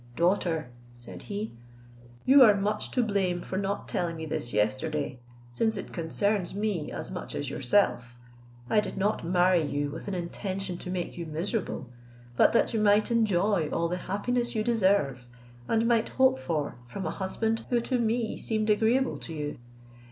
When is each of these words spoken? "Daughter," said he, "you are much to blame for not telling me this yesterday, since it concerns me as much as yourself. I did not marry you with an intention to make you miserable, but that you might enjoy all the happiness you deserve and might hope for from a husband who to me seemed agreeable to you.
"Daughter," 0.15 0.71
said 0.91 1.21
he, 1.21 1.53
"you 2.25 2.41
are 2.41 2.55
much 2.55 2.89
to 2.89 3.03
blame 3.03 3.39
for 3.43 3.55
not 3.55 3.87
telling 3.87 4.15
me 4.15 4.25
this 4.25 4.51
yesterday, 4.51 5.19
since 5.51 5.77
it 5.77 5.93
concerns 5.93 6.55
me 6.55 6.91
as 6.91 7.11
much 7.11 7.35
as 7.35 7.51
yourself. 7.51 8.17
I 8.67 8.79
did 8.79 8.97
not 8.97 9.23
marry 9.23 9.61
you 9.61 9.91
with 9.91 10.07
an 10.07 10.15
intention 10.15 10.79
to 10.79 10.89
make 10.89 11.19
you 11.19 11.27
miserable, 11.27 11.87
but 12.35 12.51
that 12.53 12.73
you 12.73 12.79
might 12.81 13.11
enjoy 13.11 13.69
all 13.69 13.87
the 13.87 13.97
happiness 14.09 14.55
you 14.55 14.63
deserve 14.63 15.27
and 15.67 15.85
might 15.87 16.09
hope 16.09 16.39
for 16.39 16.77
from 16.87 17.05
a 17.05 17.11
husband 17.11 17.63
who 17.69 17.79
to 17.81 17.99
me 17.99 18.37
seemed 18.37 18.71
agreeable 18.71 19.19
to 19.19 19.33
you. 19.35 19.59